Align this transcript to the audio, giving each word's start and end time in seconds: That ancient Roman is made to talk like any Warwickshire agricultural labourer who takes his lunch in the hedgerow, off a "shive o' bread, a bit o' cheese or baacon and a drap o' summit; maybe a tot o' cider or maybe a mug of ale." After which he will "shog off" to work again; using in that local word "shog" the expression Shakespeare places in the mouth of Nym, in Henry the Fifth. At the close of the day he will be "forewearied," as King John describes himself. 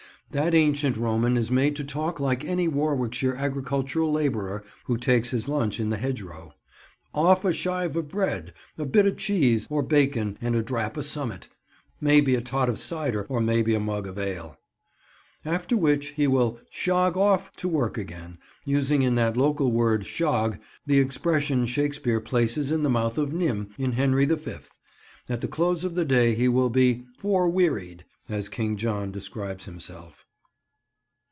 That 0.33 0.55
ancient 0.55 0.95
Roman 0.95 1.35
is 1.35 1.51
made 1.51 1.75
to 1.75 1.83
talk 1.83 2.17
like 2.17 2.45
any 2.45 2.65
Warwickshire 2.65 3.35
agricultural 3.35 4.09
labourer 4.13 4.63
who 4.85 4.95
takes 4.95 5.31
his 5.31 5.49
lunch 5.49 5.77
in 5.77 5.89
the 5.89 5.97
hedgerow, 5.97 6.53
off 7.13 7.43
a 7.43 7.51
"shive 7.51 7.97
o' 7.97 8.01
bread, 8.01 8.53
a 8.77 8.85
bit 8.85 9.05
o' 9.05 9.11
cheese 9.11 9.67
or 9.69 9.83
baacon 9.83 10.37
and 10.39 10.55
a 10.55 10.63
drap 10.63 10.97
o' 10.97 11.01
summit; 11.01 11.49
maybe 11.99 12.33
a 12.35 12.39
tot 12.41 12.69
o' 12.69 12.75
cider 12.75 13.25
or 13.27 13.41
maybe 13.41 13.73
a 13.75 13.79
mug 13.81 14.07
of 14.07 14.17
ale." 14.17 14.57
After 15.43 15.75
which 15.75 16.11
he 16.11 16.27
will 16.27 16.61
"shog 16.69 17.17
off" 17.17 17.51
to 17.57 17.67
work 17.67 17.97
again; 17.97 18.37
using 18.63 19.01
in 19.01 19.15
that 19.15 19.35
local 19.35 19.69
word 19.69 20.05
"shog" 20.05 20.59
the 20.85 20.99
expression 20.99 21.65
Shakespeare 21.65 22.21
places 22.21 22.71
in 22.71 22.83
the 22.83 22.89
mouth 22.89 23.17
of 23.17 23.33
Nym, 23.33 23.71
in 23.77 23.91
Henry 23.91 24.23
the 24.23 24.37
Fifth. 24.37 24.79
At 25.27 25.41
the 25.41 25.49
close 25.49 25.83
of 25.83 25.95
the 25.95 26.05
day 26.05 26.35
he 26.35 26.47
will 26.47 26.69
be 26.69 27.03
"forewearied," 27.19 28.05
as 28.29 28.47
King 28.47 28.77
John 28.77 29.11
describes 29.11 29.65
himself. 29.65 30.25